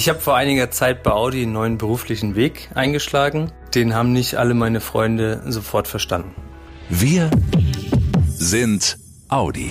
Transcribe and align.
Ich 0.00 0.08
habe 0.08 0.18
vor 0.18 0.34
einiger 0.34 0.70
Zeit 0.70 1.02
bei 1.02 1.10
Audi 1.10 1.42
einen 1.42 1.52
neuen 1.52 1.76
beruflichen 1.76 2.34
Weg 2.34 2.70
eingeschlagen. 2.74 3.52
Den 3.74 3.94
haben 3.94 4.14
nicht 4.14 4.36
alle 4.36 4.54
meine 4.54 4.80
Freunde 4.80 5.42
sofort 5.44 5.88
verstanden. 5.88 6.34
Wir 6.88 7.30
sind 8.26 8.96
Audi. 9.28 9.70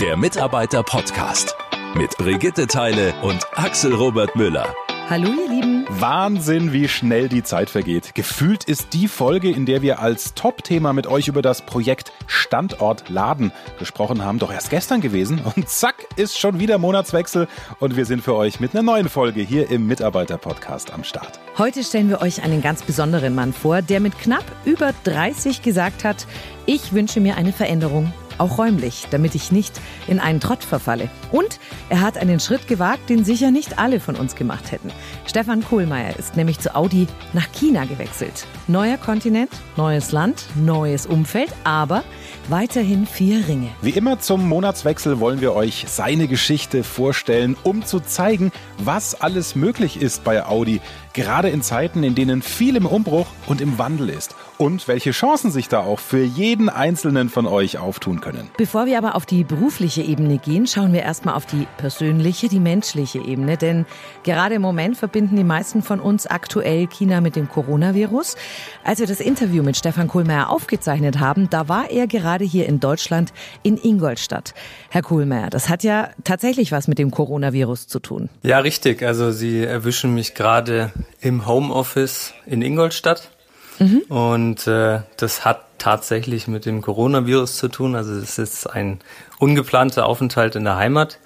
Der 0.00 0.16
Mitarbeiter-Podcast 0.16 1.54
mit 1.94 2.18
Brigitte 2.18 2.66
Teile 2.66 3.14
und 3.22 3.46
Axel 3.54 3.94
Robert 3.94 4.34
Müller. 4.34 4.74
Hallo 5.08 5.28
ihr 5.28 5.48
Lieben. 5.48 5.71
Wahnsinn, 6.00 6.72
wie 6.72 6.88
schnell 6.88 7.28
die 7.28 7.42
Zeit 7.42 7.68
vergeht. 7.68 8.14
Gefühlt 8.14 8.64
ist 8.64 8.92
die 8.92 9.08
Folge, 9.08 9.50
in 9.50 9.66
der 9.66 9.82
wir 9.82 9.98
als 10.00 10.34
Top-Thema 10.34 10.92
mit 10.92 11.06
euch 11.06 11.28
über 11.28 11.42
das 11.42 11.62
Projekt 11.62 12.12
Standort 12.26 13.08
Laden 13.08 13.52
gesprochen 13.78 14.24
haben, 14.24 14.38
doch 14.38 14.52
erst 14.52 14.70
gestern 14.70 15.00
gewesen. 15.00 15.40
Und 15.56 15.68
zack, 15.68 16.06
ist 16.16 16.38
schon 16.38 16.58
wieder 16.58 16.78
Monatswechsel 16.78 17.46
und 17.78 17.96
wir 17.96 18.06
sind 18.06 18.22
für 18.22 18.34
euch 18.34 18.58
mit 18.58 18.74
einer 18.74 18.82
neuen 18.82 19.08
Folge 19.08 19.42
hier 19.42 19.70
im 19.70 19.86
Mitarbeiter-Podcast 19.86 20.92
am 20.92 21.04
Start. 21.04 21.38
Heute 21.58 21.84
stellen 21.84 22.08
wir 22.08 22.22
euch 22.22 22.42
einen 22.42 22.62
ganz 22.62 22.82
besonderen 22.82 23.34
Mann 23.34 23.52
vor, 23.52 23.82
der 23.82 24.00
mit 24.00 24.18
knapp 24.18 24.44
über 24.64 24.92
30 25.04 25.62
gesagt 25.62 26.04
hat, 26.04 26.26
ich 26.64 26.92
wünsche 26.92 27.20
mir 27.20 27.36
eine 27.36 27.52
Veränderung 27.52 28.12
auch 28.38 28.58
räumlich, 28.58 29.06
damit 29.10 29.34
ich 29.34 29.52
nicht 29.52 29.80
in 30.06 30.20
einen 30.20 30.40
Trott 30.40 30.64
verfalle. 30.64 31.08
Und 31.30 31.58
er 31.88 32.00
hat 32.00 32.18
einen 32.18 32.40
Schritt 32.40 32.68
gewagt, 32.68 33.10
den 33.10 33.24
sicher 33.24 33.50
nicht 33.50 33.78
alle 33.78 34.00
von 34.00 34.16
uns 34.16 34.34
gemacht 34.34 34.72
hätten. 34.72 34.90
Stefan 35.26 35.64
Kohlmeier 35.64 36.16
ist 36.18 36.36
nämlich 36.36 36.58
zu 36.58 36.74
Audi 36.74 37.06
nach 37.32 37.50
China 37.52 37.84
gewechselt. 37.84 38.46
Neuer 38.68 38.96
Kontinent, 38.96 39.50
neues 39.76 40.12
Land, 40.12 40.44
neues 40.54 41.06
Umfeld, 41.06 41.52
aber 41.64 42.04
weiterhin 42.48 43.06
vier 43.06 43.46
Ringe. 43.48 43.70
Wie 43.82 43.90
immer 43.90 44.20
zum 44.20 44.48
Monatswechsel 44.48 45.20
wollen 45.20 45.40
wir 45.40 45.54
euch 45.54 45.86
seine 45.88 46.28
Geschichte 46.28 46.84
vorstellen, 46.84 47.56
um 47.62 47.84
zu 47.84 48.00
zeigen, 48.00 48.52
was 48.78 49.20
alles 49.20 49.54
möglich 49.54 50.00
ist 50.00 50.24
bei 50.24 50.44
Audi, 50.44 50.80
gerade 51.12 51.48
in 51.50 51.62
Zeiten, 51.62 52.02
in 52.02 52.14
denen 52.14 52.42
viel 52.42 52.76
im 52.76 52.86
Umbruch 52.86 53.26
und 53.46 53.60
im 53.60 53.78
Wandel 53.78 54.08
ist 54.08 54.34
und 54.62 54.86
welche 54.86 55.10
Chancen 55.10 55.50
sich 55.50 55.68
da 55.68 55.80
auch 55.80 55.98
für 55.98 56.22
jeden 56.22 56.68
einzelnen 56.68 57.28
von 57.28 57.48
euch 57.48 57.78
auftun 57.78 58.20
können. 58.20 58.48
Bevor 58.56 58.86
wir 58.86 58.96
aber 58.96 59.16
auf 59.16 59.26
die 59.26 59.42
berufliche 59.42 60.02
Ebene 60.02 60.38
gehen, 60.38 60.68
schauen 60.68 60.92
wir 60.92 61.02
erstmal 61.02 61.34
auf 61.34 61.46
die 61.46 61.66
persönliche, 61.78 62.48
die 62.48 62.60
menschliche 62.60 63.18
Ebene, 63.18 63.56
denn 63.56 63.86
gerade 64.22 64.54
im 64.54 64.62
Moment 64.62 64.96
verbinden 64.96 65.34
die 65.34 65.42
meisten 65.42 65.82
von 65.82 65.98
uns 65.98 66.28
aktuell 66.28 66.86
China 66.86 67.20
mit 67.20 67.34
dem 67.34 67.48
Coronavirus. 67.48 68.36
Als 68.84 69.00
wir 69.00 69.08
das 69.08 69.18
Interview 69.18 69.64
mit 69.64 69.76
Stefan 69.76 70.06
Kohlmeier 70.06 70.48
aufgezeichnet 70.48 71.18
haben, 71.18 71.50
da 71.50 71.68
war 71.68 71.90
er 71.90 72.06
gerade 72.06 72.44
hier 72.44 72.66
in 72.66 72.78
Deutschland 72.78 73.32
in 73.64 73.76
Ingolstadt. 73.76 74.54
Herr 74.90 75.02
Kohlmeier, 75.02 75.50
das 75.50 75.68
hat 75.68 75.82
ja 75.82 76.10
tatsächlich 76.22 76.70
was 76.70 76.86
mit 76.86 77.00
dem 77.00 77.10
Coronavirus 77.10 77.88
zu 77.88 77.98
tun. 77.98 78.28
Ja, 78.44 78.60
richtig. 78.60 79.02
Also 79.02 79.32
Sie 79.32 79.64
erwischen 79.64 80.14
mich 80.14 80.34
gerade 80.34 80.92
im 81.20 81.48
Homeoffice 81.48 82.32
in 82.46 82.62
Ingolstadt. 82.62 83.32
Mhm. 83.78 84.02
Und 84.08 84.66
äh, 84.66 85.00
das 85.16 85.44
hat 85.44 85.64
tatsächlich 85.78 86.46
mit 86.46 86.64
dem 86.64 86.80
Coronavirus 86.80 87.56
zu 87.56 87.68
tun. 87.68 87.96
Also 87.96 88.12
es 88.14 88.38
ist 88.38 88.66
ein 88.66 89.00
ungeplanter 89.38 90.06
Aufenthalt 90.06 90.54
in 90.54 90.64
der 90.64 90.76
Heimat. 90.76 91.18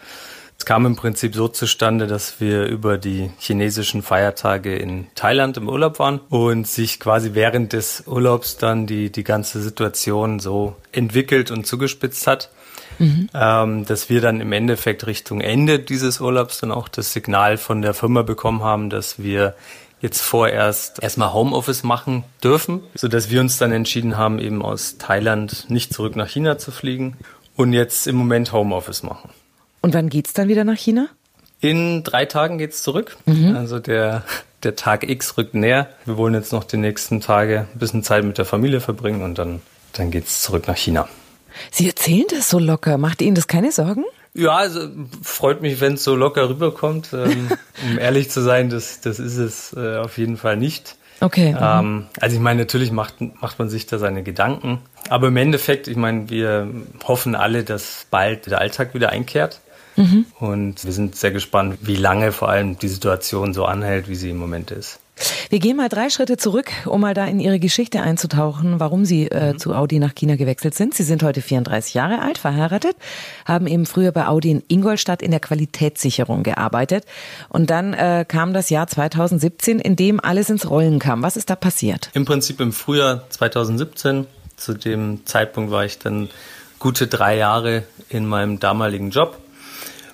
Es 0.58 0.64
kam 0.64 0.86
im 0.86 0.96
Prinzip 0.96 1.34
so 1.34 1.48
zustande, 1.48 2.06
dass 2.06 2.40
wir 2.40 2.64
über 2.64 2.96
die 2.96 3.30
chinesischen 3.38 4.02
Feiertage 4.02 4.74
in 4.74 5.06
Thailand 5.14 5.58
im 5.58 5.68
Urlaub 5.68 5.98
waren 5.98 6.20
und 6.30 6.66
sich 6.66 6.98
quasi 6.98 7.34
während 7.34 7.74
des 7.74 8.04
Urlaubs 8.06 8.56
dann 8.56 8.86
die, 8.86 9.12
die 9.12 9.24
ganze 9.24 9.60
Situation 9.60 10.40
so 10.40 10.74
entwickelt 10.92 11.50
und 11.50 11.66
zugespitzt 11.66 12.26
hat. 12.26 12.50
Mhm. 12.98 13.28
Ähm, 13.34 13.84
dass 13.84 14.08
wir 14.08 14.22
dann 14.22 14.40
im 14.40 14.52
Endeffekt 14.52 15.06
Richtung 15.06 15.42
Ende 15.42 15.78
dieses 15.78 16.22
Urlaubs 16.22 16.60
dann 16.60 16.72
auch 16.72 16.88
das 16.88 17.12
Signal 17.12 17.58
von 17.58 17.82
der 17.82 17.92
Firma 17.92 18.22
bekommen 18.22 18.62
haben, 18.62 18.88
dass 18.88 19.22
wir 19.22 19.54
jetzt 20.00 20.20
vorerst 20.20 21.02
erstmal 21.02 21.32
Homeoffice 21.32 21.82
machen 21.82 22.24
dürfen, 22.42 22.82
so 22.94 23.08
dass 23.08 23.30
wir 23.30 23.40
uns 23.40 23.58
dann 23.58 23.72
entschieden 23.72 24.16
haben, 24.16 24.38
eben 24.38 24.62
aus 24.62 24.98
Thailand 24.98 25.66
nicht 25.68 25.92
zurück 25.92 26.16
nach 26.16 26.28
China 26.28 26.58
zu 26.58 26.70
fliegen 26.70 27.16
und 27.56 27.72
jetzt 27.72 28.06
im 28.06 28.16
Moment 28.16 28.52
Homeoffice 28.52 29.02
machen. 29.02 29.30
Und 29.80 29.94
wann 29.94 30.08
geht's 30.08 30.32
dann 30.32 30.48
wieder 30.48 30.64
nach 30.64 30.76
China? 30.76 31.08
In 31.60 32.04
drei 32.04 32.26
Tagen 32.26 32.58
geht's 32.58 32.82
zurück. 32.82 33.16
Mhm. 33.24 33.56
Also 33.56 33.78
der, 33.78 34.24
der 34.62 34.76
Tag 34.76 35.08
X 35.08 35.38
rückt 35.38 35.54
näher. 35.54 35.88
Wir 36.04 36.16
wollen 36.16 36.34
jetzt 36.34 36.52
noch 36.52 36.64
die 36.64 36.76
nächsten 36.76 37.20
Tage 37.20 37.66
ein 37.72 37.78
bisschen 37.78 38.02
Zeit 38.02 38.24
mit 38.24 38.36
der 38.36 38.44
Familie 38.44 38.80
verbringen 38.80 39.22
und 39.22 39.38
dann, 39.38 39.62
dann 39.92 40.10
geht's 40.10 40.42
zurück 40.42 40.66
nach 40.66 40.76
China. 40.76 41.08
Sie 41.70 41.86
erzählen 41.86 42.26
das 42.30 42.50
so 42.50 42.58
locker. 42.58 42.98
Macht 42.98 43.22
Ihnen 43.22 43.34
das 43.34 43.46
keine 43.46 43.72
Sorgen? 43.72 44.04
Ja, 44.36 44.56
also 44.56 44.88
freut 45.22 45.62
mich, 45.62 45.80
wenn 45.80 45.94
es 45.94 46.04
so 46.04 46.14
locker 46.14 46.48
rüberkommt. 46.48 47.10
Ähm, 47.12 47.48
um 47.90 47.98
ehrlich 47.98 48.30
zu 48.30 48.42
sein, 48.42 48.68
das, 48.68 49.00
das 49.00 49.18
ist 49.18 49.38
es 49.38 49.72
äh, 49.74 49.96
auf 49.96 50.18
jeden 50.18 50.36
Fall 50.36 50.56
nicht. 50.56 50.96
Okay. 51.20 51.56
Ähm, 51.58 52.06
also 52.20 52.36
ich 52.36 52.42
meine, 52.42 52.60
natürlich 52.60 52.92
macht, 52.92 53.14
macht 53.20 53.58
man 53.58 53.70
sich 53.70 53.86
da 53.86 53.98
seine 53.98 54.22
Gedanken. 54.22 54.80
Aber 55.08 55.28
im 55.28 55.36
Endeffekt, 55.38 55.88
ich 55.88 55.96
meine, 55.96 56.28
wir 56.28 56.68
hoffen 57.04 57.34
alle, 57.34 57.64
dass 57.64 58.06
bald 58.10 58.46
der 58.46 58.60
Alltag 58.60 58.92
wieder 58.92 59.10
einkehrt. 59.10 59.60
Mhm. 59.96 60.26
Und 60.38 60.84
wir 60.84 60.92
sind 60.92 61.16
sehr 61.16 61.30
gespannt, 61.30 61.78
wie 61.80 61.96
lange 61.96 62.32
vor 62.32 62.50
allem 62.50 62.78
die 62.78 62.88
Situation 62.88 63.54
so 63.54 63.64
anhält, 63.64 64.08
wie 64.08 64.14
sie 64.14 64.28
im 64.28 64.36
Moment 64.36 64.70
ist. 64.70 64.98
Wir 65.48 65.60
gehen 65.60 65.76
mal 65.76 65.88
drei 65.88 66.10
Schritte 66.10 66.36
zurück, 66.36 66.72
um 66.86 67.00
mal 67.00 67.14
da 67.14 67.24
in 67.24 67.38
Ihre 67.38 67.60
Geschichte 67.60 68.00
einzutauchen, 68.00 68.80
warum 68.80 69.04
Sie 69.04 69.28
äh, 69.28 69.52
mhm. 69.52 69.58
zu 69.58 69.74
Audi 69.74 70.00
nach 70.00 70.14
China 70.14 70.34
gewechselt 70.34 70.74
sind. 70.74 70.94
Sie 70.94 71.04
sind 71.04 71.22
heute 71.22 71.40
34 71.40 71.94
Jahre 71.94 72.20
alt, 72.20 72.38
verheiratet, 72.38 72.96
haben 73.44 73.68
eben 73.68 73.86
früher 73.86 74.10
bei 74.10 74.26
Audi 74.26 74.50
in 74.50 74.64
Ingolstadt 74.66 75.22
in 75.22 75.30
der 75.30 75.38
Qualitätssicherung 75.38 76.42
gearbeitet. 76.42 77.04
Und 77.48 77.70
dann 77.70 77.94
äh, 77.94 78.24
kam 78.26 78.54
das 78.54 78.70
Jahr 78.70 78.88
2017, 78.88 79.78
in 79.78 79.94
dem 79.94 80.18
alles 80.18 80.50
ins 80.50 80.68
Rollen 80.68 80.98
kam. 80.98 81.22
Was 81.22 81.36
ist 81.36 81.48
da 81.48 81.54
passiert? 81.54 82.10
Im 82.14 82.24
Prinzip 82.24 82.60
im 82.60 82.72
Frühjahr 82.72 83.30
2017. 83.30 84.26
Zu 84.56 84.74
dem 84.74 85.26
Zeitpunkt 85.26 85.70
war 85.70 85.84
ich 85.84 85.98
dann 85.98 86.28
gute 86.80 87.06
drei 87.06 87.36
Jahre 87.36 87.84
in 88.08 88.26
meinem 88.26 88.58
damaligen 88.58 89.10
Job. 89.10 89.38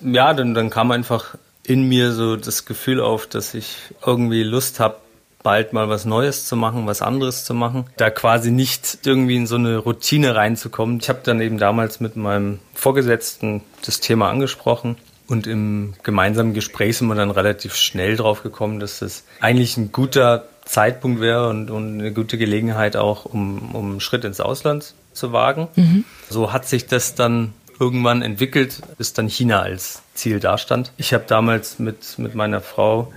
Ja, 0.01 0.33
dann, 0.33 0.53
dann 0.53 0.69
kam 0.69 0.91
einfach 0.91 1.35
in 1.65 1.87
mir 1.87 2.11
so 2.11 2.35
das 2.35 2.65
Gefühl 2.65 2.99
auf, 2.99 3.25
dass 3.25 3.53
ich 3.53 3.77
irgendwie 4.05 4.43
Lust 4.43 4.79
habe, 4.79 4.97
bald 5.43 5.73
mal 5.73 5.89
was 5.89 6.05
Neues 6.05 6.47
zu 6.47 6.55
machen, 6.55 6.87
was 6.87 7.01
anderes 7.01 7.45
zu 7.45 7.53
machen, 7.53 7.85
da 7.97 8.09
quasi 8.09 8.49
nicht 8.49 8.99
irgendwie 9.05 9.35
in 9.35 9.47
so 9.47 9.55
eine 9.55 9.77
Routine 9.77 10.35
reinzukommen. 10.35 10.99
Ich 11.01 11.09
habe 11.09 11.19
dann 11.23 11.41
eben 11.41 11.57
damals 11.57 11.99
mit 11.99 12.15
meinem 12.15 12.59
Vorgesetzten 12.73 13.61
das 13.85 13.99
Thema 13.99 14.29
angesprochen 14.29 14.95
und 15.27 15.45
im 15.47 15.93
gemeinsamen 16.03 16.53
Gespräch 16.53 16.97
sind 16.97 17.07
wir 17.07 17.15
dann 17.15 17.31
relativ 17.31 17.75
schnell 17.75 18.15
drauf 18.15 18.43
gekommen, 18.43 18.79
dass 18.79 18.99
das 18.99 19.23
eigentlich 19.39 19.77
ein 19.77 19.91
guter 19.91 20.47
Zeitpunkt 20.65 21.19
wäre 21.19 21.49
und, 21.49 21.69
und 21.69 21.99
eine 21.99 22.13
gute 22.13 22.37
Gelegenheit 22.37 22.95
auch, 22.95 23.25
um, 23.25 23.75
um 23.75 23.91
einen 23.91 23.99
Schritt 23.99 24.23
ins 24.23 24.39
Ausland 24.39 24.93
zu 25.11 25.33
wagen. 25.33 25.67
Mhm. 25.75 26.05
So 26.29 26.53
hat 26.53 26.67
sich 26.67 26.87
das 26.87 27.15
dann 27.15 27.53
irgendwann 27.79 28.21
entwickelt, 28.21 28.81
bis 28.97 29.13
dann 29.13 29.27
China 29.27 29.61
als 29.61 30.01
Ziel 30.13 30.39
dastand. 30.39 30.91
Ich 30.97 31.13
habe 31.13 31.25
damals 31.27 31.79
mit, 31.79 32.17
mit 32.17 32.35
meiner 32.35 32.61
Frau 32.61 33.11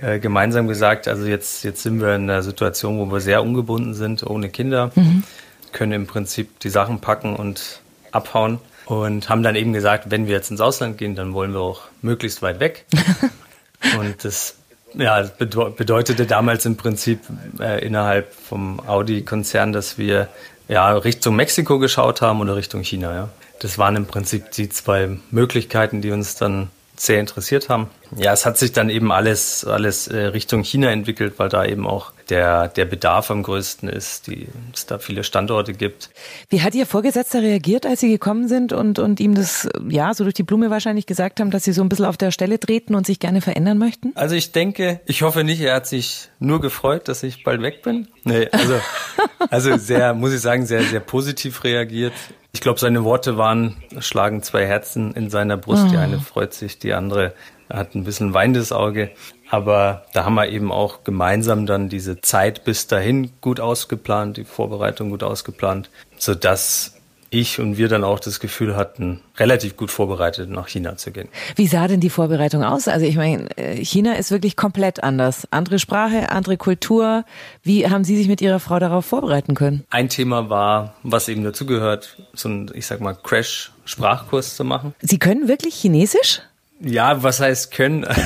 äh, 0.00 0.18
gemeinsam 0.18 0.68
gesagt, 0.68 1.08
also 1.08 1.26
jetzt, 1.26 1.64
jetzt 1.64 1.82
sind 1.82 2.00
wir 2.00 2.14
in 2.14 2.30
einer 2.30 2.42
Situation, 2.42 2.98
wo 2.98 3.06
wir 3.12 3.20
sehr 3.20 3.42
ungebunden 3.42 3.94
sind, 3.94 4.24
ohne 4.24 4.48
Kinder, 4.50 4.90
mhm. 4.94 5.22
können 5.72 5.92
im 5.92 6.06
Prinzip 6.06 6.60
die 6.60 6.70
Sachen 6.70 7.00
packen 7.00 7.36
und 7.36 7.80
abhauen 8.12 8.58
und 8.86 9.28
haben 9.28 9.42
dann 9.42 9.54
eben 9.56 9.72
gesagt, 9.72 10.10
wenn 10.10 10.26
wir 10.26 10.34
jetzt 10.34 10.50
ins 10.50 10.60
Ausland 10.60 10.98
gehen, 10.98 11.14
dann 11.14 11.34
wollen 11.34 11.52
wir 11.52 11.60
auch 11.60 11.82
möglichst 12.00 12.42
weit 12.42 12.60
weg. 12.60 12.86
und 13.98 14.24
das 14.24 14.56
ja, 14.94 15.22
bedeutete 15.38 16.26
damals 16.26 16.64
im 16.64 16.76
Prinzip 16.76 17.20
äh, 17.60 17.84
innerhalb 17.84 18.32
vom 18.32 18.80
Audi-Konzern, 18.80 19.72
dass 19.72 19.98
wir 19.98 20.28
ja 20.68 20.92
Richtung 20.92 21.36
Mexiko 21.36 21.78
geschaut 21.78 22.22
haben 22.22 22.40
oder 22.40 22.56
Richtung 22.56 22.82
China. 22.82 23.14
Ja. 23.14 23.28
Das 23.60 23.78
waren 23.78 23.96
im 23.96 24.06
Prinzip 24.06 24.52
die 24.52 24.68
zwei 24.68 25.18
Möglichkeiten, 25.30 26.00
die 26.00 26.10
uns 26.10 26.36
dann 26.36 26.70
sehr 26.98 27.20
interessiert 27.20 27.68
haben. 27.68 27.88
Ja, 28.16 28.32
es 28.32 28.46
hat 28.46 28.58
sich 28.58 28.72
dann 28.72 28.90
eben 28.90 29.12
alles, 29.12 29.64
alles 29.64 30.08
äh, 30.08 30.18
Richtung 30.18 30.62
China 30.62 30.90
entwickelt, 30.90 31.34
weil 31.38 31.48
da 31.48 31.64
eben 31.64 31.86
auch 31.86 32.12
der, 32.28 32.68
der 32.68 32.84
Bedarf 32.84 33.30
am 33.30 33.42
größten 33.42 33.88
ist, 33.88 34.26
die, 34.26 34.48
es 34.74 34.86
da 34.86 34.98
viele 34.98 35.24
Standorte 35.24 35.72
gibt. 35.72 36.10
Wie 36.48 36.62
hat 36.62 36.74
Ihr 36.74 36.86
Vorgesetzter 36.86 37.42
reagiert, 37.42 37.86
als 37.86 38.00
Sie 38.00 38.08
gekommen 38.08 38.48
sind 38.48 38.72
und, 38.72 38.98
und 38.98 39.20
ihm 39.20 39.34
das, 39.34 39.68
ja, 39.88 40.12
so 40.14 40.24
durch 40.24 40.34
die 40.34 40.42
Blume 40.42 40.70
wahrscheinlich 40.70 41.06
gesagt 41.06 41.40
haben, 41.40 41.50
dass 41.50 41.64
Sie 41.64 41.72
so 41.72 41.82
ein 41.82 41.88
bisschen 41.88 42.06
auf 42.06 42.16
der 42.16 42.30
Stelle 42.30 42.58
treten 42.58 42.94
und 42.94 43.06
sich 43.06 43.20
gerne 43.20 43.40
verändern 43.40 43.78
möchten? 43.78 44.12
Also 44.14 44.34
ich 44.34 44.52
denke, 44.52 45.00
ich 45.06 45.22
hoffe 45.22 45.44
nicht, 45.44 45.60
er 45.60 45.76
hat 45.76 45.86
sich 45.86 46.28
nur 46.38 46.60
gefreut, 46.60 47.08
dass 47.08 47.22
ich 47.22 47.44
bald 47.44 47.62
weg 47.62 47.82
bin. 47.82 48.08
Nee, 48.24 48.48
also, 48.50 48.80
also 49.50 49.76
sehr, 49.76 50.14
muss 50.14 50.32
ich 50.32 50.40
sagen, 50.40 50.66
sehr, 50.66 50.82
sehr 50.82 51.00
positiv 51.00 51.64
reagiert. 51.64 52.12
Ich 52.52 52.60
glaube, 52.60 52.80
seine 52.80 53.04
Worte 53.04 53.36
waren, 53.36 53.76
schlagen 54.00 54.42
zwei 54.42 54.66
Herzen 54.66 55.12
in 55.12 55.30
seiner 55.30 55.56
Brust. 55.56 55.84
Oh. 55.86 55.90
Die 55.90 55.96
eine 55.96 56.18
freut 56.18 56.54
sich, 56.54 56.78
die 56.78 56.94
andere 56.94 57.34
hat 57.70 57.94
ein 57.94 58.04
bisschen 58.04 58.34
weinendes 58.34 58.72
Auge. 58.72 59.10
Aber 59.50 60.04
da 60.12 60.24
haben 60.24 60.34
wir 60.34 60.48
eben 60.48 60.72
auch 60.72 61.04
gemeinsam 61.04 61.66
dann 61.66 61.88
diese 61.88 62.20
Zeit 62.20 62.64
bis 62.64 62.86
dahin 62.86 63.32
gut 63.40 63.60
ausgeplant, 63.60 64.36
die 64.36 64.44
Vorbereitung 64.44 65.10
gut 65.10 65.22
ausgeplant, 65.22 65.90
sodass 66.18 66.97
ich 67.30 67.60
und 67.60 67.76
wir 67.76 67.88
dann 67.88 68.04
auch 68.04 68.20
das 68.20 68.40
Gefühl 68.40 68.76
hatten, 68.76 69.20
relativ 69.36 69.76
gut 69.76 69.90
vorbereitet 69.90 70.48
nach 70.50 70.68
China 70.68 70.96
zu 70.96 71.10
gehen. 71.10 71.28
Wie 71.56 71.66
sah 71.66 71.88
denn 71.88 72.00
die 72.00 72.10
Vorbereitung 72.10 72.64
aus? 72.64 72.88
Also 72.88 73.06
ich 73.06 73.16
meine, 73.16 73.56
äh, 73.56 73.84
China 73.84 74.14
ist 74.14 74.30
wirklich 74.30 74.56
komplett 74.56 75.02
anders. 75.02 75.46
Andere 75.50 75.78
Sprache, 75.78 76.30
andere 76.30 76.56
Kultur. 76.56 77.24
Wie 77.62 77.88
haben 77.88 78.04
Sie 78.04 78.16
sich 78.16 78.28
mit 78.28 78.40
Ihrer 78.40 78.60
Frau 78.60 78.78
darauf 78.78 79.04
vorbereiten 79.04 79.54
können? 79.54 79.84
Ein 79.90 80.08
Thema 80.08 80.48
war, 80.48 80.94
was 81.02 81.28
eben 81.28 81.44
dazugehört, 81.44 82.16
so 82.32 82.48
ein, 82.48 82.70
ich 82.74 82.86
sag 82.86 83.00
mal, 83.00 83.14
Crash-Sprachkurs 83.14 84.56
zu 84.56 84.64
machen. 84.64 84.94
Sie 85.00 85.18
können 85.18 85.48
wirklich 85.48 85.74
Chinesisch? 85.74 86.40
Ja, 86.80 87.22
was 87.22 87.40
heißt 87.40 87.72
können? 87.72 88.06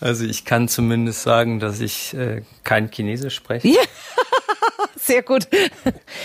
Also 0.00 0.26
ich 0.26 0.44
kann 0.44 0.68
zumindest 0.68 1.22
sagen, 1.22 1.60
dass 1.60 1.80
ich 1.80 2.12
äh, 2.12 2.42
kein 2.62 2.90
Chinesisch 2.90 3.36
spreche. 3.36 3.68
Ja. 3.68 3.80
Sehr 5.04 5.22
gut. 5.22 5.48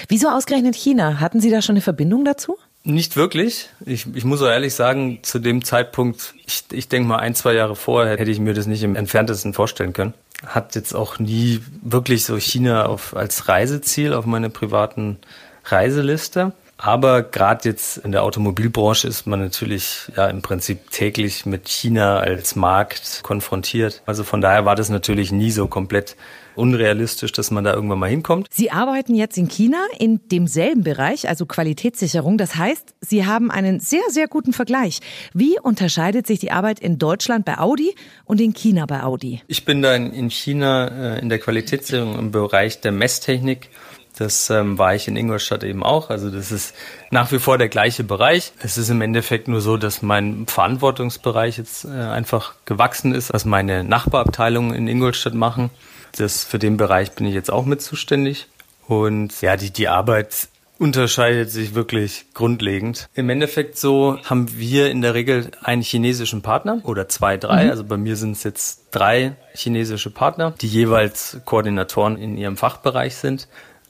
Wieso 0.08 0.30
ausgerechnet 0.30 0.74
China? 0.74 1.20
Hatten 1.20 1.42
Sie 1.42 1.50
da 1.50 1.62
schon 1.62 1.74
eine 1.74 1.82
Verbindung 1.82 2.24
dazu? 2.24 2.58
Nicht 2.86 3.18
wirklich. 3.18 3.70
Ich, 3.86 4.08
ich 4.16 4.24
muss 4.24 4.42
auch 4.42 4.48
ehrlich 4.48 4.74
sagen, 4.74 5.20
zu 5.22 5.40
dem 5.40 5.66
Zeitpunkt, 5.66 6.34
ich, 6.46 6.64
ich 6.72 6.88
denke 6.88 7.10
mal 7.10 7.18
ein, 7.18 7.36
zwei 7.36 7.54
Jahre 7.54 7.76
vorher, 7.76 8.18
hätte 8.18 8.32
ich 8.32 8.40
mir 8.40 8.54
das 8.54 8.68
nicht 8.68 8.84
im 8.84 8.96
entferntesten 8.96 9.54
vorstellen 9.54 9.92
können. 9.92 10.14
Hat 10.46 10.76
jetzt 10.76 10.96
auch 10.96 11.20
nie 11.20 11.60
wirklich 11.82 12.24
so 12.24 12.38
China 12.38 12.86
auf, 12.86 13.18
als 13.18 13.50
Reiseziel 13.50 14.14
auf 14.14 14.26
meine 14.26 14.50
privaten 14.50 15.18
Reiseliste. 15.66 16.54
Aber 16.82 17.24
gerade 17.24 17.68
jetzt 17.68 17.98
in 17.98 18.14
der 18.14 18.24
Automobilbranche 18.24 19.06
ist 19.06 19.28
man 19.28 19.42
natürlich 19.42 20.10
ja 20.16 20.28
im 20.28 20.42
Prinzip 20.42 20.92
täglich 20.92 21.46
mit 21.46 21.68
China 21.68 22.20
als 22.20 22.56
Markt 22.56 23.20
konfrontiert. 23.22 24.02
Also 24.06 24.24
von 24.24 24.40
daher 24.40 24.64
war 24.64 24.78
das 24.78 24.90
natürlich 24.90 25.34
nie 25.34 25.52
so 25.52 25.68
komplett 25.68 26.16
unrealistisch, 26.56 27.34
dass 27.34 27.52
man 27.52 27.66
da 27.66 27.74
irgendwann 27.74 28.00
mal 28.00 28.10
hinkommt. 28.10 28.48
Sie 28.50 28.72
arbeiten 28.72 29.14
jetzt 29.14 29.38
in 29.38 29.50
China 29.50 29.78
in 29.98 30.22
demselben 30.30 30.84
Bereich, 30.84 31.28
also 31.28 31.46
Qualitätssicherung. 31.46 32.38
Das 32.38 32.56
heißt, 32.56 32.96
Sie 33.02 33.26
haben 33.26 33.52
einen 33.52 33.82
sehr, 33.82 34.04
sehr 34.10 34.28
guten 34.28 34.54
Vergleich. 34.54 35.00
Wie 35.34 35.60
unterscheidet 35.60 36.28
sich 36.28 36.40
die 36.40 36.52
Arbeit 36.52 36.80
in 36.80 36.98
Deutschland 36.98 37.44
bei 37.44 37.58
Audi 37.58 37.94
und 38.24 38.40
in 38.40 38.54
China 38.54 38.86
bei 38.86 39.04
Audi? 39.04 39.42
Ich 39.48 39.66
bin 39.66 39.82
da 39.82 39.96
in 39.96 40.30
China 40.30 41.16
äh, 41.16 41.20
in 41.20 41.28
der 41.28 41.40
Qualitätssicherung 41.40 42.18
im 42.18 42.32
Bereich 42.32 42.80
der 42.80 42.94
Messtechnik 42.94 43.70
das 44.20 44.50
ähm, 44.50 44.78
war 44.78 44.96
ich 44.96 45.08
in 45.08 45.16
Ingolstadt 45.16 45.64
eben 45.64 45.84
auch. 45.84 46.10
Also 46.10 46.30
das 46.30 46.52
ist 46.52 46.76
nach 47.12 47.32
wie 47.32 47.40
vor 47.40 47.58
der 47.58 47.70
gleiche 47.70 48.04
Bereich. 48.04 48.54
Es 48.60 48.78
ist 48.78 48.90
im 48.90 49.02
Endeffekt 49.02 49.48
nur 49.48 49.62
so, 49.62 49.78
dass 49.78 50.02
mein 50.02 50.46
Verantwortungsbereich 50.48 51.58
jetzt 51.58 51.86
äh, 51.86 51.90
einfach 51.90 52.54
gewachsen 52.66 53.14
ist, 53.14 53.34
was 53.34 53.46
meine 53.46 53.84
Nachbarabteilungen 53.84 54.74
in 54.74 54.88
Ingolstadt 54.88 55.34
machen. 55.34 55.70
Das, 56.18 56.44
für 56.44 56.60
den 56.60 56.78
Bereich 56.78 57.12
bin 57.12 57.28
ich 57.28 57.34
jetzt 57.34 57.52
auch 57.52 57.66
mit 57.66 57.82
zuständig. 57.82 58.48
Und 58.88 59.42
ja, 59.42 59.56
die, 59.56 59.72
die 59.72 59.88
Arbeit 59.88 60.50
unterscheidet 60.80 61.52
sich 61.52 61.76
wirklich 61.76 62.26
grundlegend. 62.34 63.10
Im 63.14 63.30
Endeffekt 63.30 63.78
so 63.78 64.18
haben 64.24 64.58
wir 64.58 64.90
in 64.90 65.02
der 65.02 65.14
Regel 65.14 65.52
einen 65.62 65.82
chinesischen 65.82 66.42
Partner 66.42 66.80
oder 66.84 67.10
zwei, 67.10 67.38
drei. 67.38 67.66
Mhm. 67.66 67.70
Also 67.70 67.84
bei 67.84 67.98
mir 67.98 68.16
sind 68.16 68.32
es 68.32 68.44
jetzt 68.44 68.88
drei 68.92 69.36
chinesische 69.54 70.10
Partner, 70.10 70.54
die 70.62 70.68
jeweils 70.68 71.42
Koordinatoren 71.46 72.18
in 72.18 72.38
ihrem 72.38 72.58
Fachbereich 72.58 73.16
sind. 73.16 73.48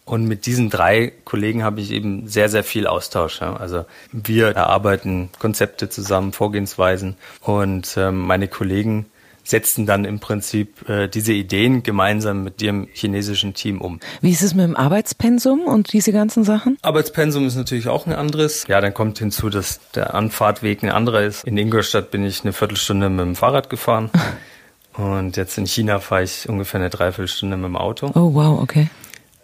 Und 0.09 0.25
mit 0.25 0.47
diesen 0.47 0.71
drei 0.71 1.13
Kollegen 1.23 1.63
habe 1.63 1.81
ich 1.81 1.91
eben 1.91 2.27
sehr, 2.27 2.49
sehr 2.49 2.63
viel 2.63 2.87
Austausch. 2.87 3.41
Ja. 3.41 3.55
Also 3.55 3.85
wir 4.11 4.47
erarbeiten 4.47 5.29
Konzepte 5.37 5.87
zusammen, 5.87 6.33
Vorgehensweisen 6.33 7.15
und 7.41 7.95
ähm, 7.95 8.25
meine 8.25 8.47
Kollegen 8.47 9.05
setzen 9.43 9.85
dann 9.85 10.05
im 10.05 10.19
Prinzip 10.19 10.89
äh, 10.89 11.07
diese 11.07 11.33
Ideen 11.33 11.83
gemeinsam 11.83 12.43
mit 12.43 12.59
dem 12.59 12.87
chinesischen 12.91 13.53
Team 13.53 13.81
um. 13.81 13.99
Wie 14.21 14.31
ist 14.31 14.41
es 14.41 14.55
mit 14.55 14.65
dem 14.65 14.75
Arbeitspensum 14.75 15.61
und 15.61 15.93
diese 15.93 16.11
ganzen 16.11 16.43
Sachen? 16.43 16.79
Arbeitspensum 16.81 17.45
ist 17.45 17.55
natürlich 17.55 17.87
auch 17.87 18.07
ein 18.07 18.13
anderes. 18.13 18.65
Ja, 18.67 18.81
dann 18.81 18.95
kommt 18.95 19.19
hinzu, 19.19 19.51
dass 19.51 19.79
der 19.93 20.15
Anfahrtweg 20.15 20.81
ein 20.81 20.89
anderer 20.89 21.21
ist. 21.21 21.43
In 21.43 21.55
Ingolstadt 21.55 22.09
bin 22.09 22.25
ich 22.25 22.41
eine 22.41 22.53
Viertelstunde 22.53 23.09
mit 23.09 23.19
dem 23.19 23.35
Fahrrad 23.35 23.69
gefahren. 23.69 24.09
Und 24.93 25.37
jetzt 25.37 25.57
in 25.57 25.67
China 25.67 25.99
fahre 25.99 26.23
ich 26.23 26.49
ungefähr 26.49 26.79
eine 26.79 26.89
Dreiviertelstunde 26.89 27.57
mit 27.57 27.67
dem 27.67 27.77
Auto. 27.77 28.07
Oh, 28.15 28.33
wow, 28.33 28.59
okay. 28.59 28.89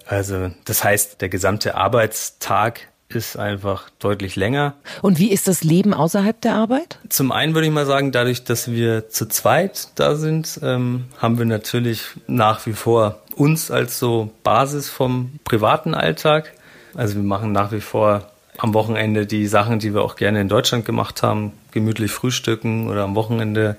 Also 0.08 0.52
das 0.66 0.84
heißt, 0.84 1.22
der 1.22 1.30
gesamte 1.30 1.76
Arbeitstag 1.76 2.82
ist 3.08 3.38
einfach 3.38 3.90
deutlich 4.00 4.36
länger. 4.36 4.74
Und 5.02 5.20
wie 5.20 5.32
ist 5.32 5.48
das 5.48 5.64
Leben 5.64 5.94
außerhalb 5.94 6.40
der 6.42 6.56
Arbeit? 6.56 7.00
Zum 7.10 7.32
einen 7.32 7.54
würde 7.54 7.68
ich 7.68 7.74
mal 7.74 7.86
sagen, 7.86 8.12
dadurch, 8.12 8.44
dass 8.44 8.72
wir 8.72 9.10
zu 9.10 9.28
zweit 9.28 9.90
da 9.96 10.16
sind, 10.16 10.60
ähm, 10.64 11.06
haben 11.18 11.38
wir 11.38 11.46
natürlich 11.46 12.04
nach 12.28 12.66
wie 12.66 12.74
vor 12.74 13.20
uns 13.36 13.70
als 13.70 14.00
so 14.00 14.32
Basis 14.44 14.90
vom 14.90 15.40
privaten 15.44 15.94
Alltag. 15.94 16.54
Also 16.96 17.16
wir 17.16 17.24
machen 17.24 17.52
nach 17.52 17.72
wie 17.72 17.82
vor 17.82 18.32
am 18.58 18.74
Wochenende 18.74 19.26
die 19.26 19.48
Sachen, 19.48 19.80
die 19.80 19.94
wir 19.94 20.02
auch 20.02 20.16
gerne 20.16 20.42
in 20.42 20.48
Deutschland 20.48 20.86
gemacht 20.86 21.24
haben, 21.24 21.54
gemütlich 21.72 22.12
frühstücken 22.12 22.90
oder 22.90 23.04
am 23.04 23.16
Wochenende 23.16 23.76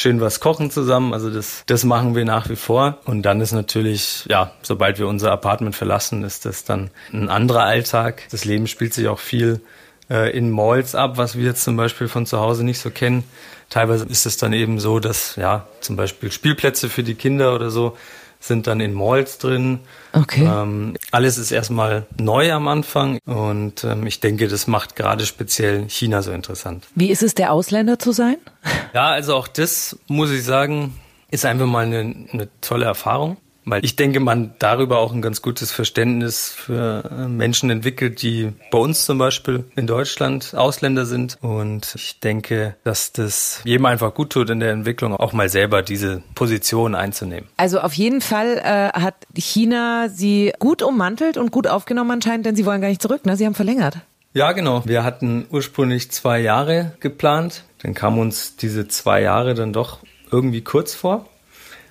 schön 0.00 0.20
was 0.20 0.40
kochen 0.40 0.70
zusammen. 0.70 1.12
Also 1.12 1.30
das, 1.30 1.62
das 1.66 1.84
machen 1.84 2.14
wir 2.14 2.24
nach 2.24 2.48
wie 2.48 2.56
vor. 2.56 2.98
Und 3.04 3.22
dann 3.22 3.40
ist 3.40 3.52
natürlich, 3.52 4.24
ja, 4.28 4.52
sobald 4.62 4.98
wir 4.98 5.06
unser 5.06 5.32
Apartment 5.32 5.76
verlassen, 5.76 6.24
ist 6.24 6.46
das 6.46 6.64
dann 6.64 6.90
ein 7.12 7.28
anderer 7.28 7.64
Alltag. 7.64 8.22
Das 8.30 8.44
Leben 8.44 8.66
spielt 8.66 8.94
sich 8.94 9.08
auch 9.08 9.18
viel 9.18 9.60
äh, 10.10 10.36
in 10.36 10.50
Malls 10.50 10.94
ab, 10.94 11.16
was 11.16 11.36
wir 11.36 11.44
jetzt 11.44 11.64
zum 11.64 11.76
Beispiel 11.76 12.08
von 12.08 12.26
zu 12.26 12.40
Hause 12.40 12.64
nicht 12.64 12.78
so 12.78 12.90
kennen. 12.90 13.24
Teilweise 13.68 14.04
ist 14.06 14.26
es 14.26 14.36
dann 14.36 14.52
eben 14.52 14.80
so, 14.80 14.98
dass 14.98 15.36
ja 15.36 15.66
zum 15.80 15.96
Beispiel 15.96 16.32
Spielplätze 16.32 16.88
für 16.88 17.02
die 17.02 17.14
Kinder 17.14 17.54
oder 17.54 17.70
so 17.70 17.96
sind 18.40 18.66
dann 18.66 18.80
in 18.80 18.92
Malls 18.94 19.38
drin. 19.38 19.80
Okay. 20.12 20.44
Ähm, 20.44 20.96
alles 21.12 21.38
ist 21.38 21.52
erstmal 21.52 22.06
neu 22.18 22.52
am 22.52 22.66
Anfang 22.66 23.18
und 23.26 23.84
ähm, 23.84 24.06
ich 24.06 24.20
denke, 24.20 24.48
das 24.48 24.66
macht 24.66 24.96
gerade 24.96 25.26
speziell 25.26 25.88
China 25.88 26.22
so 26.22 26.32
interessant. 26.32 26.86
Wie 26.94 27.10
ist 27.10 27.22
es, 27.22 27.34
der 27.34 27.52
Ausländer 27.52 27.98
zu 27.98 28.12
sein? 28.12 28.36
Ja, 28.94 29.10
also 29.10 29.36
auch 29.36 29.46
das 29.46 29.98
muss 30.08 30.30
ich 30.32 30.42
sagen, 30.42 30.98
ist 31.30 31.44
einfach 31.44 31.66
mal 31.66 31.84
eine, 31.84 32.26
eine 32.32 32.48
tolle 32.60 32.86
Erfahrung. 32.86 33.36
Weil 33.70 33.84
ich 33.84 33.96
denke, 33.96 34.20
man 34.20 34.54
darüber 34.58 34.98
auch 34.98 35.12
ein 35.12 35.22
ganz 35.22 35.42
gutes 35.42 35.70
Verständnis 35.70 36.50
für 36.50 37.04
äh, 37.10 37.28
Menschen 37.28 37.70
entwickelt, 37.70 38.20
die 38.22 38.52
bei 38.70 38.78
uns 38.78 39.04
zum 39.06 39.18
Beispiel 39.18 39.64
in 39.76 39.86
Deutschland 39.86 40.54
Ausländer 40.54 41.06
sind. 41.06 41.38
Und 41.40 41.94
ich 41.94 42.20
denke, 42.20 42.76
dass 42.84 43.12
das 43.12 43.60
jedem 43.64 43.86
einfach 43.86 44.12
gut 44.12 44.30
tut 44.30 44.50
in 44.50 44.60
der 44.60 44.72
Entwicklung, 44.72 45.14
auch 45.14 45.32
mal 45.32 45.48
selber 45.48 45.82
diese 45.82 46.22
Position 46.34 46.94
einzunehmen. 46.94 47.48
Also 47.56 47.80
auf 47.80 47.94
jeden 47.94 48.20
Fall 48.20 48.58
äh, 48.58 48.98
hat 48.98 49.14
China 49.36 50.08
sie 50.08 50.52
gut 50.58 50.82
ummantelt 50.82 51.36
und 51.36 51.52
gut 51.52 51.68
aufgenommen 51.68 52.10
anscheinend, 52.10 52.46
denn 52.46 52.56
sie 52.56 52.66
wollen 52.66 52.80
gar 52.80 52.88
nicht 52.88 53.02
zurück, 53.02 53.24
ne? 53.24 53.36
Sie 53.36 53.46
haben 53.46 53.54
verlängert. 53.54 53.98
Ja, 54.32 54.52
genau. 54.52 54.82
Wir 54.86 55.02
hatten 55.02 55.46
ursprünglich 55.50 56.10
zwei 56.12 56.40
Jahre 56.40 56.92
geplant. 57.00 57.64
Dann 57.82 57.94
kamen 57.94 58.18
uns 58.18 58.56
diese 58.56 58.86
zwei 58.86 59.22
Jahre 59.22 59.54
dann 59.54 59.72
doch 59.72 59.98
irgendwie 60.30 60.62
kurz 60.62 60.94
vor, 60.94 61.28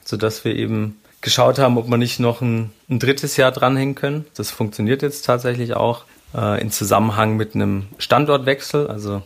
sodass 0.05 0.45
wir 0.45 0.55
eben 0.55 0.99
geschaut 1.21 1.59
haben, 1.59 1.77
ob 1.77 1.89
wir 1.89 1.97
nicht 1.97 2.19
noch 2.19 2.41
ein, 2.41 2.71
ein 2.89 2.99
drittes 2.99 3.37
Jahr 3.37 3.51
dranhängen 3.51 3.95
können. 3.95 4.25
Das 4.35 4.51
funktioniert 4.51 5.01
jetzt 5.01 5.25
tatsächlich 5.25 5.75
auch 5.75 6.03
äh, 6.35 6.61
in 6.61 6.71
Zusammenhang 6.71 7.37
mit 7.37 7.55
einem 7.55 7.87
Standortwechsel. 7.97 8.87
Also 8.87 9.21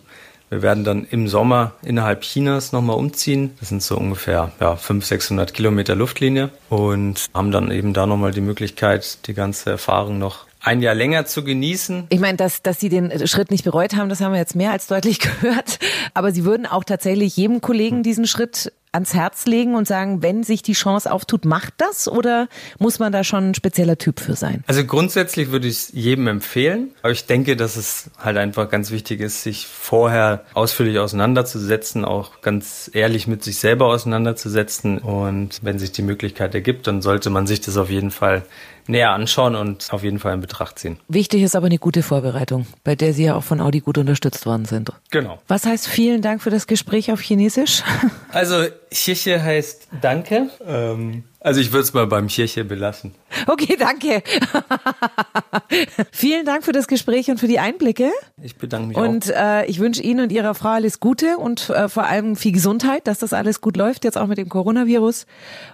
wir 0.49 0.61
werden 0.61 0.83
dann 0.83 1.05
im 1.05 1.27
Sommer 1.27 1.73
innerhalb 1.81 2.21
Chinas 2.21 2.71
nochmal 2.71 2.97
umziehen. 2.97 3.55
Das 3.59 3.69
sind 3.69 3.81
so 3.81 3.97
ungefähr 3.97 4.51
ja, 4.59 4.75
500, 4.75 5.07
600 5.07 5.53
Kilometer 5.53 5.95
Luftlinie 5.95 6.49
und 6.69 7.25
haben 7.33 7.51
dann 7.51 7.71
eben 7.71 7.93
da 7.93 8.05
nochmal 8.05 8.31
die 8.31 8.41
Möglichkeit, 8.41 9.27
die 9.27 9.33
ganze 9.33 9.71
Erfahrung 9.71 10.19
noch 10.19 10.45
ein 10.61 10.81
Jahr 10.81 10.95
länger 10.95 11.25
zu 11.25 11.43
genießen. 11.43 12.05
Ich 12.09 12.19
meine, 12.19 12.37
dass, 12.37 12.61
dass 12.61 12.79
Sie 12.79 12.89
den 12.89 13.27
Schritt 13.27 13.51
nicht 13.51 13.65
bereut 13.65 13.95
haben, 13.95 14.09
das 14.09 14.21
haben 14.21 14.31
wir 14.31 14.39
jetzt 14.39 14.55
mehr 14.55 14.71
als 14.71 14.87
deutlich 14.87 15.19
gehört. 15.41 15.79
Aber 16.13 16.31
Sie 16.31 16.45
würden 16.45 16.65
auch 16.65 16.83
tatsächlich 16.83 17.35
jedem 17.35 17.59
Kollegen 17.61 18.03
diesen 18.03 18.27
Schritt 18.27 18.71
ans 18.93 19.13
Herz 19.13 19.45
legen 19.45 19.75
und 19.75 19.87
sagen, 19.87 20.21
wenn 20.21 20.43
sich 20.43 20.61
die 20.61 20.73
Chance 20.73 21.11
auftut, 21.11 21.45
macht 21.45 21.73
das 21.77 22.07
oder 22.07 22.47
muss 22.79 22.99
man 22.99 23.11
da 23.11 23.23
schon 23.23 23.49
ein 23.49 23.55
spezieller 23.55 23.97
Typ 23.97 24.19
für 24.19 24.35
sein? 24.35 24.63
Also 24.67 24.85
grundsätzlich 24.85 25.51
würde 25.51 25.67
ich 25.67 25.73
es 25.73 25.91
jedem 25.93 26.27
empfehlen, 26.27 26.91
aber 27.01 27.11
ich 27.11 27.25
denke, 27.25 27.55
dass 27.55 27.75
es 27.75 28.11
halt 28.17 28.37
einfach 28.37 28.69
ganz 28.69 28.91
wichtig 28.91 29.19
ist, 29.19 29.43
sich 29.43 29.67
vorher 29.67 30.45
ausführlich 30.53 30.99
auseinanderzusetzen, 30.99 32.05
auch 32.05 32.41
ganz 32.41 32.89
ehrlich 32.93 33.27
mit 33.27 33.43
sich 33.43 33.57
selber 33.57 33.87
auseinanderzusetzen 33.87 34.99
und 34.99 35.59
wenn 35.63 35.79
sich 35.79 35.91
die 35.91 36.03
Möglichkeit 36.03 36.53
ergibt, 36.53 36.87
dann 36.87 37.01
sollte 37.01 37.29
man 37.29 37.47
sich 37.47 37.61
das 37.61 37.77
auf 37.77 37.89
jeden 37.89 38.11
Fall 38.11 38.43
näher 38.87 39.11
anschauen 39.11 39.55
und 39.55 39.91
auf 39.91 40.03
jeden 40.03 40.19
Fall 40.19 40.33
in 40.33 40.41
Betracht 40.41 40.79
ziehen. 40.79 40.97
Wichtig 41.07 41.41
ist 41.41 41.55
aber 41.55 41.67
eine 41.67 41.77
gute 41.77 42.03
Vorbereitung, 42.03 42.67
bei 42.83 42.95
der 42.95 43.13
Sie 43.13 43.25
ja 43.25 43.35
auch 43.35 43.43
von 43.43 43.61
Audi 43.61 43.79
gut 43.79 43.97
unterstützt 43.97 44.45
worden 44.45 44.65
sind. 44.65 44.91
Genau. 45.09 45.41
Was 45.47 45.65
heißt 45.65 45.87
vielen 45.87 46.21
Dank 46.21 46.41
für 46.41 46.49
das 46.49 46.67
Gespräch 46.67 47.11
auf 47.11 47.21
Chinesisch? 47.21 47.83
Also 48.33 48.65
Chiche 48.91 49.41
heißt 49.41 49.87
Danke. 50.01 50.49
Ähm, 50.65 51.23
also 51.39 51.59
ich 51.59 51.71
würde 51.71 51.83
es 51.83 51.93
mal 51.93 52.07
beim 52.07 52.27
Chiche 52.27 52.63
belassen. 52.63 53.13
Okay, 53.47 53.75
danke. 53.77 54.23
Vielen 56.11 56.45
Dank 56.45 56.63
für 56.63 56.71
das 56.71 56.87
Gespräch 56.87 57.29
und 57.29 57.39
für 57.39 57.47
die 57.47 57.59
Einblicke. 57.59 58.09
Ich 58.41 58.55
bedanke 58.55 58.87
mich 58.87 58.97
und, 58.97 59.03
auch. 59.03 59.09
Und 59.09 59.29
äh, 59.29 59.65
ich 59.65 59.79
wünsche 59.79 60.01
Ihnen 60.01 60.21
und 60.21 60.31
Ihrer 60.31 60.55
Frau 60.55 60.69
alles 60.69 60.99
Gute 60.99 61.37
und 61.37 61.69
äh, 61.69 61.89
vor 61.89 62.05
allem 62.05 62.35
viel 62.35 62.53
Gesundheit, 62.53 63.07
dass 63.07 63.19
das 63.19 63.33
alles 63.33 63.61
gut 63.61 63.77
läuft, 63.77 64.03
jetzt 64.03 64.17
auch 64.17 64.27
mit 64.27 64.37
dem 64.37 64.49
Coronavirus. 64.49 65.25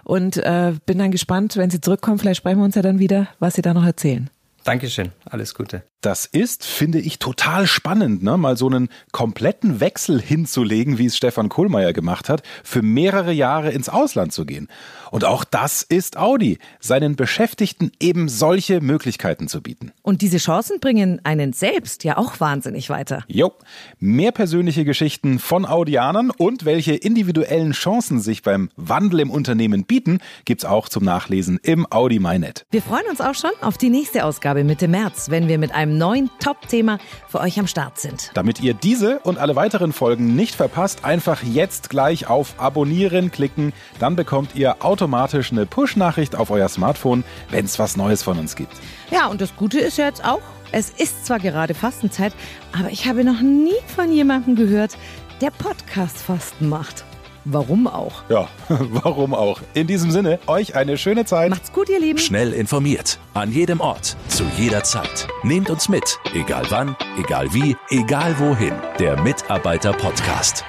Und 0.04 0.36
äh, 0.36 0.74
bin 0.86 0.98
dann 0.98 1.10
gespannt, 1.10 1.56
wenn 1.56 1.70
Sie 1.70 1.80
zurückkommen, 1.80 2.18
vielleicht 2.18 2.38
sprechen 2.38 2.58
wir 2.58 2.64
uns 2.64 2.74
ja 2.74 2.82
dann 2.82 2.98
wieder, 2.98 3.28
was 3.38 3.54
Sie 3.54 3.62
da 3.62 3.72
noch 3.72 3.84
erzählen. 3.84 4.28
Dankeschön, 4.64 5.12
alles 5.24 5.54
Gute. 5.54 5.82
Das 6.00 6.24
ist, 6.24 6.64
finde 6.64 6.98
ich, 6.98 7.18
total 7.18 7.66
spannend, 7.66 8.22
ne? 8.22 8.38
mal 8.38 8.56
so 8.56 8.66
einen 8.66 8.88
kompletten 9.12 9.80
Wechsel 9.80 10.18
hinzulegen, 10.20 10.96
wie 10.96 11.06
es 11.06 11.16
Stefan 11.16 11.50
Kohlmeier 11.50 11.92
gemacht 11.92 12.30
hat, 12.30 12.42
für 12.64 12.80
mehrere 12.80 13.32
Jahre 13.32 13.70
ins 13.70 13.90
Ausland 13.90 14.32
zu 14.32 14.46
gehen. 14.46 14.68
Und 15.10 15.24
auch 15.24 15.44
das 15.44 15.82
ist 15.82 16.16
Audi, 16.16 16.58
seinen 16.78 17.16
Beschäftigten 17.16 17.92
eben 18.00 18.28
solche 18.28 18.80
Möglichkeiten 18.80 19.48
zu 19.48 19.60
bieten. 19.60 19.92
Und 20.02 20.22
diese 20.22 20.38
Chancen 20.38 20.80
bringen 20.80 21.20
einen 21.24 21.52
selbst 21.52 22.04
ja 22.04 22.16
auch 22.16 22.40
wahnsinnig 22.40 22.88
weiter. 22.88 23.24
Jo, 23.26 23.52
mehr 23.98 24.32
persönliche 24.32 24.84
Geschichten 24.84 25.38
von 25.38 25.66
Audianern 25.66 26.30
und 26.30 26.64
welche 26.64 26.94
individuellen 26.94 27.72
Chancen 27.72 28.20
sich 28.20 28.42
beim 28.42 28.70
Wandel 28.76 29.20
im 29.20 29.30
Unternehmen 29.30 29.84
bieten, 29.84 30.20
gibt's 30.44 30.64
auch 30.64 30.88
zum 30.88 31.04
Nachlesen 31.04 31.58
im 31.62 31.86
Audi 31.90 32.20
MyNet. 32.20 32.64
Wir 32.70 32.80
freuen 32.80 33.06
uns 33.10 33.20
auch 33.20 33.34
schon 33.34 33.50
auf 33.60 33.76
die 33.76 33.90
nächste 33.90 34.24
Ausgabe 34.24 34.64
Mitte 34.64 34.88
März, 34.88 35.28
wenn 35.28 35.48
wir 35.48 35.58
mit 35.58 35.74
einem 35.74 35.89
neuen 35.98 36.30
Top-Thema 36.38 36.98
für 37.28 37.40
euch 37.40 37.58
am 37.58 37.66
Start 37.66 37.98
sind. 37.98 38.30
Damit 38.34 38.60
ihr 38.60 38.74
diese 38.74 39.18
und 39.20 39.38
alle 39.38 39.56
weiteren 39.56 39.92
Folgen 39.92 40.36
nicht 40.36 40.54
verpasst, 40.54 41.04
einfach 41.04 41.42
jetzt 41.42 41.90
gleich 41.90 42.28
auf 42.28 42.54
Abonnieren 42.58 43.30
klicken, 43.30 43.72
dann 43.98 44.16
bekommt 44.16 44.54
ihr 44.54 44.84
Auto 44.84 45.00
automatisch 45.00 45.50
eine 45.50 45.64
Push-Nachricht 45.64 46.36
auf 46.36 46.50
euer 46.50 46.68
Smartphone, 46.68 47.24
wenn 47.48 47.64
es 47.64 47.78
was 47.78 47.96
Neues 47.96 48.22
von 48.22 48.38
uns 48.38 48.54
gibt. 48.54 48.74
Ja, 49.10 49.28
und 49.28 49.40
das 49.40 49.56
Gute 49.56 49.80
ist 49.80 49.96
ja 49.96 50.04
jetzt 50.04 50.22
auch, 50.22 50.42
es 50.72 50.90
ist 50.90 51.24
zwar 51.24 51.38
gerade 51.38 51.72
Fastenzeit, 51.72 52.34
aber 52.78 52.90
ich 52.90 53.06
habe 53.06 53.24
noch 53.24 53.40
nie 53.40 53.80
von 53.96 54.12
jemandem 54.12 54.56
gehört, 54.56 54.98
der 55.40 55.50
Podcast-Fasten 55.50 56.68
macht. 56.68 57.04
Warum 57.44 57.86
auch? 57.86 58.22
Ja, 58.28 58.48
warum 58.68 59.34
auch? 59.34 59.60
In 59.74 59.86
diesem 59.86 60.10
Sinne, 60.10 60.38
euch 60.46 60.76
eine 60.76 60.98
schöne 60.98 61.24
Zeit. 61.24 61.50
Macht's 61.50 61.72
gut, 61.72 61.88
ihr 61.88 62.00
Lieben. 62.00 62.18
Schnell 62.18 62.52
informiert. 62.52 63.18
An 63.34 63.52
jedem 63.52 63.80
Ort. 63.80 64.16
Zu 64.28 64.44
jeder 64.58 64.82
Zeit. 64.84 65.26
Nehmt 65.42 65.70
uns 65.70 65.88
mit. 65.88 66.18
Egal 66.34 66.64
wann, 66.70 66.96
egal 67.18 67.52
wie, 67.52 67.76
egal 67.88 68.38
wohin. 68.38 68.74
Der 68.98 69.20
Mitarbeiter-Podcast. 69.22 70.64